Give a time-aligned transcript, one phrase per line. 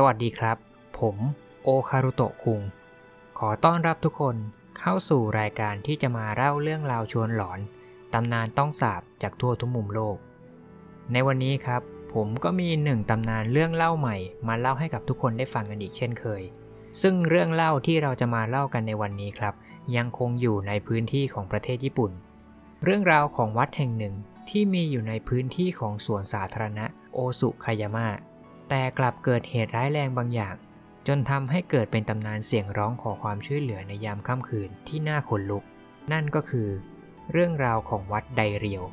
[0.00, 0.56] สวัสดีครับ
[0.98, 1.16] ผม
[1.62, 2.60] โอคารุโตะคุง
[3.38, 4.36] ขอต้อนรับทุกคน
[4.78, 7.58] เข้าสู่รายการที่จะมาเล่าเรื่องราวชวนหลอน
[8.12, 10.16] ตำนานต้องสาบจากทั่วทุกมุมโลก
[11.12, 11.82] ในวันนี้ครับ
[12.14, 14.16] ผมก็มีหนึ่งตำนานเรื่องเล่าใหม่
[14.48, 16.42] มาเล่าให้กับทุกคนได้ฟังกันอีกเช่นเคย
[17.02, 19.54] ซึ่งเรื่องเล่าที่เราจะมาเล่ากันในวันนี้ครับ
[19.96, 22.12] ยังคงอยู่ในพื้นที่ของประเทศญี่ปุ่น
[22.84, 24.14] เรื่องราวของวัดแห่งหนึ่ง
[24.48, 28.08] ที่มีอยู่ในพื้นที่ของสวนสาธารณะโอสุคายามะ
[28.68, 30.54] แต่กลับเกิดเหตุร้ายแรงบางอย่าง
[31.06, 35.64] จนทำให้เกิดเป็นตำนานเสียงร้องขอความช่วยเหลือในยามค่ำคืนที่น่าขนลุก
[36.12, 36.68] นั่นก็คือ
[37.32, 38.84] เรื่องราวของวัดไดเรียว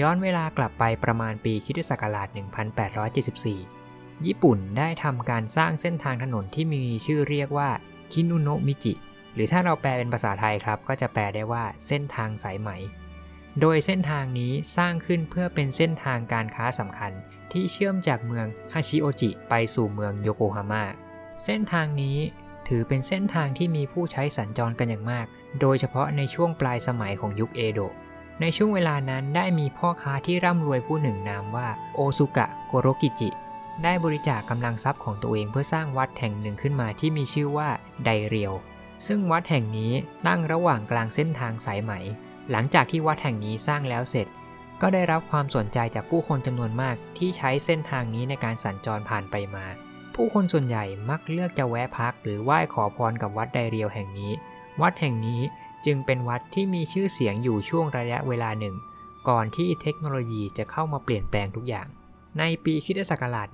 [0.00, 2.28] ย้อนเวลากลับไปประมาณปีคิศักราช
[3.46, 7.70] 1874 ญี่ปุ่นได้ทำการสร้างเส้นทางถนนที่มีชื่อเรียกว่า
[8.12, 8.94] คินุโนะมิจิ
[9.34, 12.70] หรือถ้าเราแปลเป็นภาษาไทยครับ ก็จะแปลได้ว่าเส้นทางสายไหม
[13.60, 17.12] โดยเส้นทางนี้สร้างขึ้นเพื่อเป็นเส้นทางการค้าสำคัญ
[17.52, 20.84] ที่เชื่อมจากเมืองฮาชิโอจิไปสู่เมืองโยโกฮาม่า
[21.44, 22.18] เส้นทางนี้
[22.68, 25.26] ถือเป็นเส้นทางที่มีผู้ใช้สัญจรกันอย่างมาก
[25.60, 27.92] โดยเฉพาะในช่วงปลายสมัยของยุคเอโดะ
[28.40, 33.30] ในช่วงเวลานั้นได้มีพ่อค้าที่ร่ำรวยผู้หนึ่งนามว่าโอซุกะโกโรกิจิ
[33.82, 37.68] ได้บริจาคกำลังทรัพย์ของตัวเองเพื่อสร้างวัดแห่งหนึ่งขึ้นมาที่มีชื่อว่า
[38.04, 38.52] ไดเรียว
[39.06, 39.92] ซึ่งวัดแห่งนี้
[40.26, 41.92] ตั้งระหว่างกลางเส้นทางสายไหม
[42.50, 44.26] หลังจากที่วัดแห่งนี้สร้างแล้วเสร็จ
[44.82, 49.66] ก็ได้รับความสนใจจากผู้คนจำนวนมากที่ใช้เส้นทางนี้ในการสัญจรผ่านไปมา
[50.14, 54.32] ผู้คนส่วนใหญ่มักเลือกจะแวะพักหรือไหว้ขอพรกับวัดไดเรียวแห่งนี้
[54.82, 55.40] วัดแห่งนี้
[55.86, 58.74] จึงเป็นวัดที่มีชื่อเสียงอยู่ช่วงระยะเวลาหนึ่ง
[59.28, 61.86] ก่อนที่เทคโนโลยีจะเข้ามาเปลี่ยนแปลงทุกอย่าง
[62.38, 63.48] ในปีคิศักราช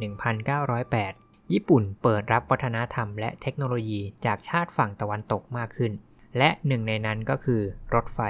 [0.72, 5.92] 1908 ญี่ปุ่นเปิดรับวัฒนธรรมและเทคโนโลยีจากชาติฝั่งตะวันตกมากขึ้น
[6.38, 7.62] และหนึ่งในนั้นก็คือ
[7.94, 8.20] รถไฟ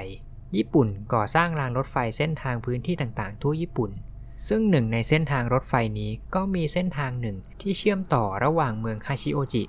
[0.56, 3.90] ญี่ปุ่นก่อสร้างรางรถไฟเส้นทางพื้นที่ต่างๆ ทั่วญี่ปุ่น
[4.48, 9.62] ซึ่งหนึ่งในเส้นทางรถไฟนี้ก็มีเส้นทางหนึ่งที่เชื่อมต่อระหว่างเมืองฮาชิโอจิ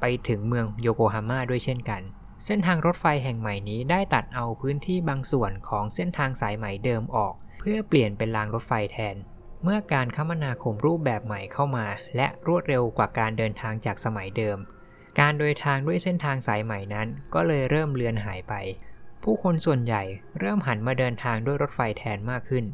[0.00, 2.02] ไปถึงเมืองโยโกฮาม่าด้วยเช่นกัน
[2.44, 9.16] เส้นทางรถไฟแห่งใหม่นี้ได้ตัดเอาพื้นที่บางส่วนของเส้นทางสายใหม่เดิมออก เพื่อเปลี่ยนเป็นรางรถไฟแทน
[9.64, 11.86] เมื่อการคมนาคมรูปแบบใหม่เข้ามา
[12.16, 14.58] และรวดเร็วกว่าการเดินทางจากสมัยเดิม
[15.20, 18.54] การเดินทางด้วยเส้นทางสายใหม่นั้น ก็เลยเริ่มเลือนหายไป
[19.22, 20.02] ผู้คนส่วนใหญ่
[20.38, 22.64] เริ่มหันมาเดินทางด้วยรถไฟแทนมากขึ้น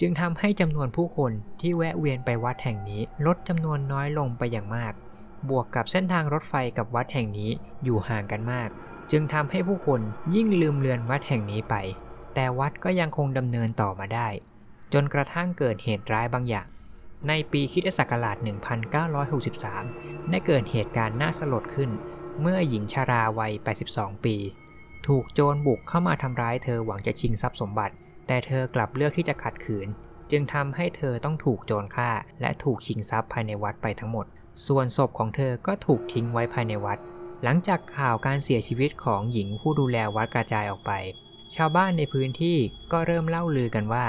[0.00, 4.92] จึงทำให้จำนวนผู้คนที่แวะเวียนไปวัดแห่งนี้ลดจำนวนน้อยลงไปอย่างมาก
[5.48, 7.50] บวกกับเส้นทางรถไฟกับวัดแห่งนี้
[7.84, 8.68] อยู่ห่างกันมาก
[9.10, 10.00] จึงทำให้ผู้คน
[10.34, 11.74] ยิ่งลืมเลือนวัดแห่งนี้ไป
[12.34, 14.28] แต่วัดก็ยังคงดำเนินต่อมาได้
[14.92, 16.66] จนกระทั่งเกิดเหตุร้ายบางอย่าง
[17.28, 18.36] ในปีคิศักราช
[19.52, 21.90] 1963 ได้เกิดเหตุการณ์น่าสลดขึ้น
[22.40, 23.52] เมื่อหญิงชาราวัย
[23.88, 24.36] 82 ปี
[25.08, 27.94] ถูกโจรบุกเข้ามาทำร้ายเธอหวังจะชิงทรัพย์สมบัติ
[28.26, 29.88] แต่เธอกลับเลือกที่จะขัดขืน
[30.30, 34.26] จึงทำให้เธอต้องถูกโจรฆ่า และถูกชิงทรัพย์ภายในวัดไปทั้งหมด
[34.66, 36.98] ส่วนศพของเธอก็ถูกทิ้งไว้ภายในวัด
[37.42, 40.92] หลังจากข่าวการเสียชีวิตของหญิงผู้ดูแลวัดกระจายออกไป
[41.54, 42.56] ชาวบ้านในพื้นที่
[42.92, 44.06] ก็เริ่มเล่าลือกันว่า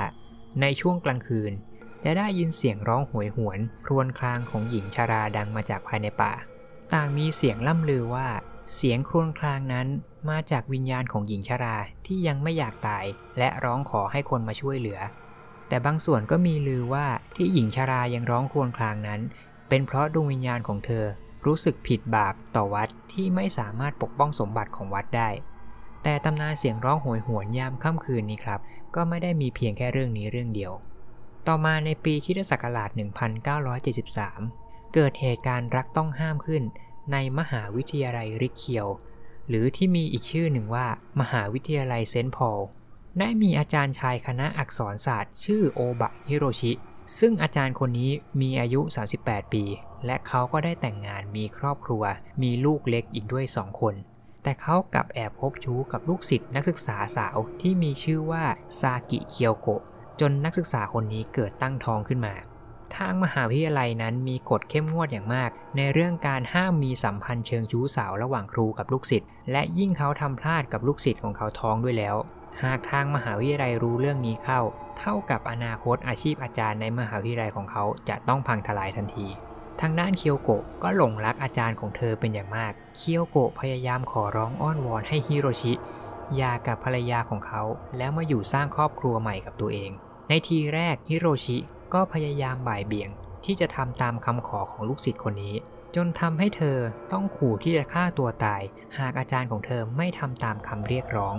[0.62, 1.52] ในช่วงกลางคืน
[2.04, 6.34] จะได้ยินเสียงร้องหวยหวนครวญครางของหญิงชาราดังมาจากภายในป่า
[6.94, 8.28] ต่างมีเสียงล่ำลือว่า
[8.76, 9.88] เสียงครวญครางนั้น
[10.30, 13.06] มาจากวิญญาณของหญิงชราที่ยังไม่อยากตาย
[13.38, 15.00] และร้องขอให้คนมาช่วยเหลือ
[15.68, 17.06] แต่บางส่วนก็มีลือว่า
[17.36, 19.22] ที่หญิงชรายังร้องครวญครางนั้น
[19.70, 21.06] เป็นเพราะดวงวิญญาณของเธอ
[21.46, 25.30] รู้สึกผิดบาปต่อวัดที่ไม่สามารถปกป้องสมบัติของวัดได้
[26.04, 28.60] แต่ตำนานเสียงร้องโหยหวนยามค่ำคืนนี้ครับ
[28.96, 30.72] ก็ไม่ได้มีเพียงแค่เรื่องนี้เรื่องเดียว
[31.48, 34.63] ต่อมาในปีคิศักราช1973
[34.94, 36.64] เกิดเหตุการณ์รักต้องห้ามขึ้น
[37.12, 38.88] ในมหาวิทยาลัยริกเคียว
[39.48, 40.88] หรือที่มีอีกชื่อหนึ่งว่า
[41.20, 42.62] มหาวิทยาลัยเซนต์พอล
[43.20, 46.72] ได้มีอาจารย์ชายคณะอักษรศาสตร์ ชื่อโอบะฮิโรชิ
[47.20, 48.12] ซึ่งอาจารย์คนนี้
[48.42, 48.82] มีอายุ
[49.18, 49.64] 38 ปี
[50.06, 52.04] และเขาก็ได้แต่งงานมีครอบครัว
[52.42, 53.96] มีลูกเล็กอีกด้วยสองคน
[54.44, 58.44] แต่เขากลับแอบคบชู้กับลูกศิษย์นักศึกษาสาวที่มีชื่อว่า
[58.80, 59.82] ซากิเคียวโกะ
[60.20, 62.34] จนนักศึกษาคนนี้เกิดตั้งท้องขึ้นมา
[62.98, 72.16] ทางมหาวิทยาลัยนั้นมีกฎเข้มงวดอย่างมาก ในเรื่องการห้ามมีสัมพันธ์เชิงชู้สาวระหว่างครูกับลูกศิษย์และยิ่งเขาทำพลาดกับลูกศิษย์ของเขาท้องด้วยแล้ว
[72.64, 74.62] หากทางมหาวิทยาลัยรู้เรื่องนี้เข้า
[75.00, 79.28] เท่ากับอนาคตอาชีพอาจารย์ในมหาวิทยาลัยของเขาจะต้องพังทลายทันที
[79.82, 85.74] ทางด้านเคียวโกะก็หลงรักอาจารย์ของเธอเป็นอย่างมาก เคียวโกะพยายามขอร้องอ้อนวอนให้ฮิโรชิ
[86.40, 87.64] ยากับภรรยาของเขา
[87.98, 89.92] แล้วมาอยู่สร้างครอบครัวใหม่กับตัวเอง
[90.30, 91.58] ในทีแรกฮิโรชิ
[91.94, 93.10] ก็พยายามบ่ายเบี่ยง
[93.46, 95.56] ที่จะทำตามคำขอของลูกศิษย์คนนี้
[95.96, 96.78] จนทำให้เธอ
[97.12, 98.62] ต้องขู่ที่จะฆ่าตัวตาย
[98.98, 101.36] หากอาจารย์ของเธอไม่ทำตามคำเรียกร้อง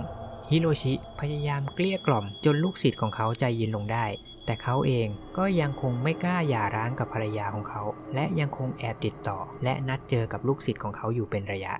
[0.51, 4.05] ฮิโรชิพยายามเกลี้ยกล่อมจนลูกศิษย์ของเขาใจเย็นลงได้
[4.45, 5.07] แต่เขาเอง
[5.37, 7.83] ก็ยังคงไม่กล้าหย่าร้างกับภรรยาของเขา
[8.15, 11.73] และยังคงแอบติดต่อ และนัดเจอกับลูกศิษย์ของเขาอยู่เป็นระยะ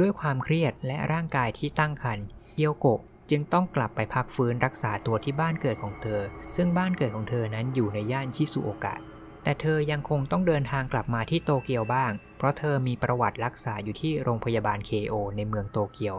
[0.00, 3.00] ด้วยความเครียดและร่างกายที่ตั้งครรภ์เกียวโกะ
[3.30, 6.22] จึงต้องกลับไปพักฟื้นรักษาตัวที่บ้านเกิดของเธอ
[6.56, 8.94] ซึ่งบ้านเกิดของเธอนั้นอยู่ในย่านชิซุโอกะ
[9.42, 16.16] แต่เธอยังคงต้องเดินทางกลับมาที่โตเกียวบ้าง เพราะเธอมีประวัติรักษาอยู่ที่โรงพยาบาลเคโอในเมืองโตเกียว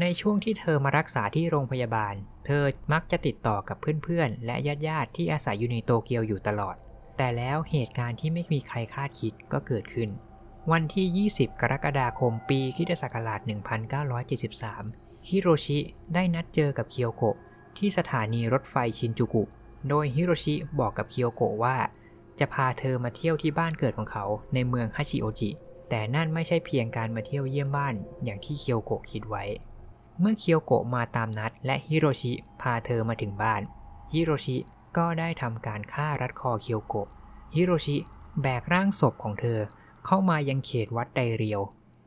[0.00, 2.14] ในช่วงที่เธอมารักษาที่โรงพยาบาล
[2.46, 4.56] เธอมักจะติดต่อกับเพื่อนๆ และ
[4.88, 6.76] ญาติๆที่อาศัยอยู่ในโตเกียวอยู่ตลอด
[7.16, 10.08] แต่แล้วเหตุการณ์ที่ไม่มีใครคาดคิดก็เกิดขึ้น
[10.72, 15.78] วันที่ 20 กรกฎาคม ปีคริสตศักราช 1973 ฮิโรชิ
[16.14, 17.36] ได้นัดเจอกับเคียวโกะ
[17.78, 19.44] ที่สถานีรถไฟชินจูกุ
[19.88, 21.76] โดยฮิโรชิบอกกับเคียวโกะว่า
[22.38, 24.24] จะพาเธอมาเที่ยวที่บ้านเกิดของเขา
[24.54, 25.50] ในเมืองฮาชิโอจิ
[25.88, 27.94] แต่นั่นไม่ใช่เพียงการมาเที่ยวเยี่ยมบ้าน
[28.24, 29.44] อย่างที่เคียวโกะคิดไว้
[30.20, 33.62] เมื่อเคียวโกะมาตามนัด และฮิโรชิพาเธอมาถึงบ้าน
[34.12, 34.56] ฮิโรชิ
[34.96, 37.08] ก็ได้ทำการฆ่ารัดคอเคียวโกะ
[37.54, 37.96] ฮิโรชิ
[38.42, 39.58] แบกร่างศพของเธอ
[40.06, 41.60] เข้ามายังเขตวัดไดเรียว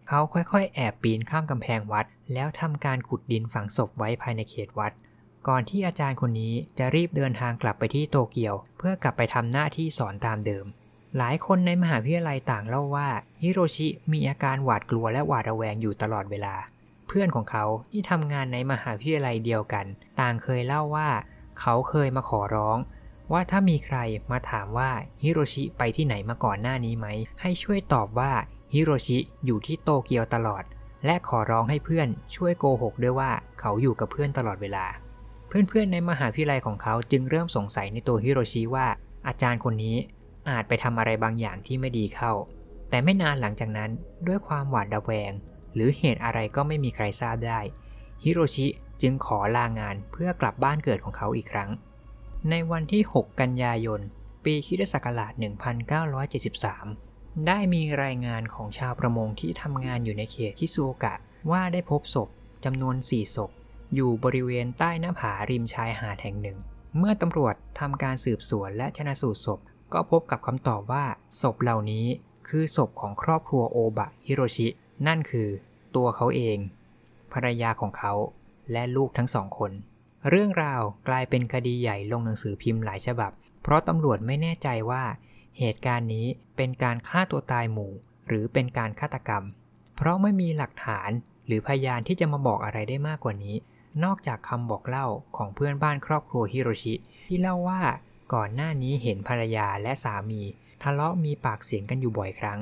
[0.08, 4.92] เขาค่อยๆ แอบปีนข้ามกำแพงวัด แล้วทำการขุดดินฝังศพไว้ภายในเขตวัด
[5.48, 10.66] ก่อนที่อาจารย์คนนี้จะรีบเดินทางกลับไปที่โตเกียว เพื่อกลับไปทำหน้าที่สอนตามเดิม
[11.18, 13.10] หลายคนในมหาวิทยาลัยต่างเล่าว่า
[13.44, 16.56] ฮิโรชิมีอาการหวาดกลัวและหวาดระแวงอยู่ตลอดเวลา
[17.08, 19.86] เพื่อนของเขาที่ทำงานในมหาวิทยาลัยเดียวกัน
[20.20, 21.10] ต่างเคยเล่าว่า
[21.60, 22.78] เขาเคยมาขอร้อง
[23.32, 23.98] ว่าถ้ามีใคร
[24.32, 24.92] มาถามว่า
[25.24, 27.08] ฮิโรชิไปที่ไหนมาก่อนหน้านี้ไหม
[27.42, 28.32] ให้ช่วยตอบว่า
[28.74, 30.64] ฮิโรชิอยู่ที่โตเกียวตลอด
[31.06, 34.86] และขอร้องให้เพื่อนช่วยโกหกด้วยว่าเขาอยู่กับเพื่อนตลอดเวลา
[35.48, 38.88] เพื่อนๆในมหาวิทยาลัยของเขาจึงเริ่มสงสัยในตัวฮิโรชิว่า
[39.28, 39.98] อาจารย์คนนี้
[40.50, 42.32] อาจไปทำอะไรบางอย่างที่ไม่ดีเข้า
[42.90, 43.92] แต่ไม่นานหลังจากนั้น
[44.28, 45.32] ด้วยความหวาดระแวง
[45.74, 47.60] หรือเหตุอะไรก็ไม่มีใครทราบได้
[48.24, 48.68] ฮิโรชิ
[49.02, 51.70] จึงขอลางานเพื่อกลับบ้านเกิดของเขาอีกครั้ง
[52.50, 54.00] ในวันที่ 6 กันยายน
[54.44, 55.34] ปีคิศักราช
[56.04, 57.09] 1973
[57.48, 61.16] ได้มีรายงานของชาวประมงที่ทำงานอยู่ในเขตทิซูโอกะ
[61.52, 62.30] ว่าได้พบศพ
[62.66, 63.52] จำนวน 4 ศพ
[63.96, 66.58] อยู่บริเวณใต้หน้าผาริมชายหาดแห่งหนึ่ง
[66.98, 69.60] เมื่อตำรวจทำการสืบสวนและชนะสูตรศพ
[69.94, 71.06] ก็พบกับคำตอบว่า
[71.42, 72.06] ศพเหล่านี้
[72.48, 74.68] คือศพของครอบครัวโอบะฮิโรชิ
[75.08, 75.48] นั่นคือ
[75.96, 76.58] ตัวเขาเอง
[77.34, 78.14] ภรรยาของเขา
[78.72, 79.72] และลูกทั้งสองคน
[80.30, 83.32] เรื่องราวกลายเป็นคดีใหญ่ลงหนังสือพิมพ์หลายฉบับ
[83.64, 85.04] เพราะตำรวจไม่แน่ใจว่า
[85.58, 86.26] เหตุการณ์นี้
[86.58, 87.92] เป็นการฆ่าตัวตายหมู่
[88.28, 89.44] หรือเป็นการฆาตกรรม
[89.96, 91.10] เพราะไม่มีหลักฐาน
[91.48, 93.56] หรือพยานที่จะมาบอกอะไรได้มากกว่านี้
[94.04, 95.08] นอกจากคำบอกเล่า
[95.38, 96.94] ของเพื่อนบ้านครอบครัวฮิโรชิ
[97.28, 97.82] ที่เล่าว่า
[98.34, 100.42] ก่อนหน้านี้เห็นภรรยาและสามี
[100.84, 102.60] ทะเลาะมีปากเสียงกันอยู่บ่อยครั้ง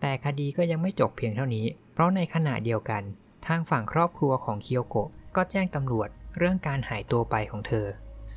[0.00, 3.02] แต่คดีก็ยังไม่จบเพียงเท่านี้ เพราะในขณะเดียวกัน
[3.46, 6.08] ทางฝั่งครอบครัวของเคียวโกะก็แจ้งตำรวจ
[6.38, 7.86] เรื่องการหายตัวไปของเธอ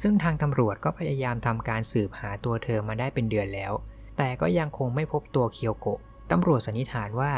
[0.01, 3.73] ซึ่งทางตำรวจก็พยายามทำการสืบหาตัวเธอมาได้เป็นเดือนแล้ว
[4.17, 5.99] แต่ก็ยังคงไม่พบตัวเคียวโกะ
[6.31, 7.33] ตำรวจสันนิษฐานว่า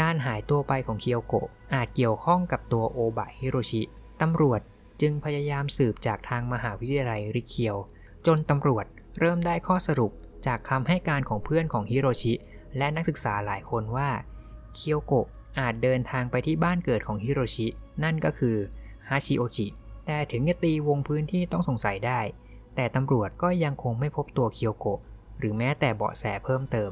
[0.00, 3.82] การหายตัวไปของเคียวโกะอาจเกี่ยวข้องกับตัวโอบะฮิโรชิ
[4.22, 4.60] ตำรวจ
[5.00, 7.76] จึงพยายามสืบจากทางมหาวิทยาลัยริเคียว
[8.26, 8.84] จนตำรวจ
[9.18, 10.12] เริ่มได้ข้อสรุป
[10.46, 12.32] จากคำให้การของเพื่อนของฮิโรชิ
[12.78, 14.10] และนักศึกษาหลายคนว่า
[14.74, 15.26] เคียวโกะ
[15.58, 17.66] อาจเดินทางไปที่บ้านเกิดของฮิโรชิ
[18.04, 18.56] นั่นก็คือ
[19.08, 19.66] ฮาชิโอจิ
[20.06, 22.20] แต่ถึงจะตีวงพื้นที่ต้องสงสัยได้
[22.74, 25.00] แต่ตำรวจก็ยังคงไม่พบตัวเคียวโกะ
[25.40, 26.90] หรือแม้แต่เบาะแสเพิ่มเติม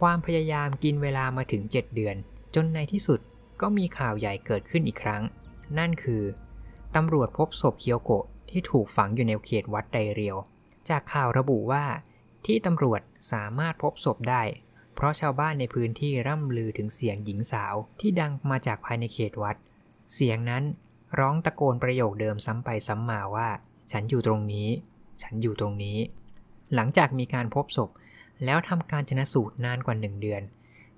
[0.00, 2.16] ความพยายามกินเวลามาถึง 7 เดือน
[2.54, 3.20] จนในที่สุด
[3.60, 5.22] ก็มีข่าวใหญ่เกิดขึ้นอีกครั้ง
[5.78, 6.22] นั่นคือ
[6.96, 10.36] ตำรวจพบศพเคียวโกะที่ถูกฝังอยู่ในเขตวัดไดเรียว
[10.88, 11.84] จากข่าวระบุว่า
[12.46, 13.00] ที่ตำรวจ
[13.32, 14.42] สามารถพบศพได้
[14.94, 19.56] เพราะชาวบ้านในพื้นที่ร่ำลือถึงเสียงหญิงสาวที่ดังมาจากภายในเขตวัด
[20.14, 20.64] เสียงนั้น
[21.18, 23.48] ร้องตะโกนประโยคเดิมซ้ำไปซ้ำมาว่า
[23.92, 24.68] ฉันอยู่ตรงนี้
[25.22, 25.98] ฉันอยู่ตรงนี้
[26.74, 27.90] หลังจากมีการพบศพ
[28.44, 30.42] แล้วทำการชนะสูตรนานกว่าหนึ่งเดือน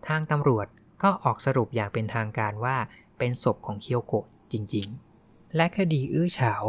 [0.09, 0.67] ทางตำรวจ
[1.03, 2.77] ก็ออกสรุปอย่างเป็นทางการว่า
[3.19, 6.63] เป็นศพของเคียวโกะจริงๆ และคดีอื้อฉาว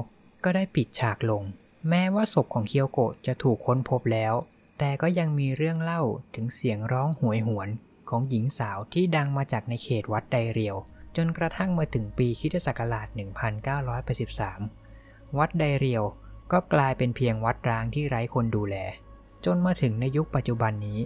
[0.43, 1.43] ก็ได้ปิดฉากลง
[1.89, 4.33] แม้ว่าศพของเคียวโกะจะถูกค้นพบแล้ว
[4.79, 6.01] แต่ก็ยังมีเรื่องเล่า
[6.35, 7.69] ถึงเสียงร้องหวยหวน
[8.09, 10.75] ของหญิงสาวที่ดังมาจากในเขตวัดไดเรียว
[11.15, 13.07] จนกระทั่งมาถึงปีคิศักราช
[14.43, 16.03] 1983 วัดไดเรียว
[16.51, 18.75] ก็กลายเป็นเพียงวัดร้างที่ไร้คนดูแล
[19.45, 20.99] จนมาถึงในยุคปัจจุบันนี้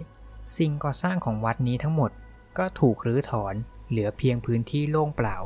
[0.56, 2.10] สิ่งก่อสร้างของวัดนี้ทั้งหมด
[2.58, 3.54] ก็ถูกรื้อถอน
[3.88, 5.36] เหลือเพียงพื้นที่โล่งเปล่า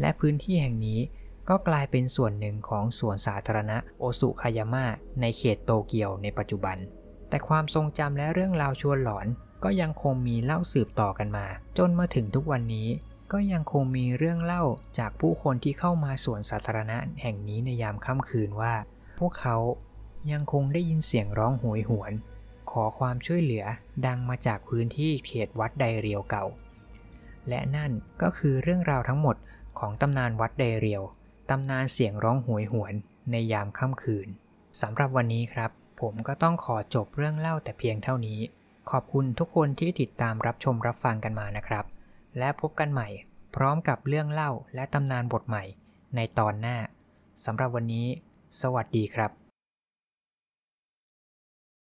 [0.00, 1.00] และพื้นที่แห่งนี้
[1.48, 4.84] ก็กลายเป็นส่วนหนึ่งของสวนสาธารณะโอสุคายาม่า
[5.20, 6.76] ในเขตโตเกียวในปัจจุบัน
[7.28, 9.26] แต่ความทรงจำและเรื่องราวชวนหลอน
[9.64, 11.46] ก็ยังคงมีเล่าสืบต่อกันมา
[11.78, 12.88] จนมาถึงทุกวันนี้
[13.32, 14.62] ก็ยังคงมีเรื่องเล่า
[14.98, 18.74] จากผู้คนที่เข้ามาสวนสาธารณะแห่งนี้ในยามค่ำคืนว่า
[19.18, 19.56] พวกเขา
[20.32, 22.12] ยังคงได้ยินเสียงร้องโหยหวน
[22.70, 23.64] ขอความช่วยเหลือ
[24.06, 26.44] ดังมาจากพื้นที่เขตวัดไดเรียวเก่า
[27.48, 27.92] และนั่น
[28.22, 29.36] ก็คือเรื่องราวทั้งหมด
[29.78, 31.02] ของตำนานวัดไดเรียว
[31.50, 32.94] ตำนานเสียงร้องโหยหวน
[33.30, 34.28] ในยามค่ำคืน
[34.80, 38.40] สำหรับวันนี้ครับ ผมก็ต้องขอจบเรื่องเล่าแต่เพียงเท่านี้
[38.90, 41.84] ขอบคุณทุกคนที่ติดตามรับชมรับฟังกันมานะครับ
[42.38, 43.08] และพบกันใหม่
[43.56, 45.64] พร้อมกับเรื่องเล่าและตำนานบทใหม่
[46.16, 46.76] ในตอนหน้า
[47.44, 48.06] สำหรับวันนี้
[48.62, 49.43] สวัสดีครับ